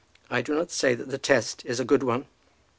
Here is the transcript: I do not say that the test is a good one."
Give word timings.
I 0.31 0.41
do 0.41 0.55
not 0.55 0.71
say 0.71 0.95
that 0.95 1.09
the 1.11 1.19
test 1.19 1.63
is 1.63 1.79
a 1.79 1.85
good 1.85 2.01
one." 2.01 2.25